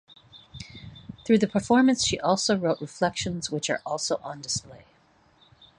Through 1.25 1.37
the 1.37 1.47
performance 1.47 2.03
she 2.03 2.19
also 2.19 2.57
wrote 2.57 2.81
reflections 2.81 3.51
which 3.51 3.69
are 3.69 3.83
also 3.85 4.17
on 4.23 4.41
display. 4.41 4.85